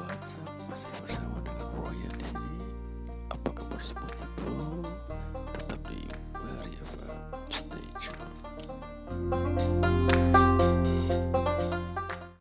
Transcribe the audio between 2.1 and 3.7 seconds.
di sini. Apa